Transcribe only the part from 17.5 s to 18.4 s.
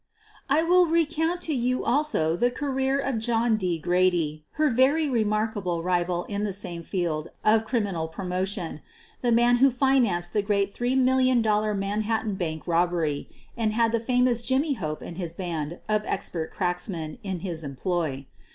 employ.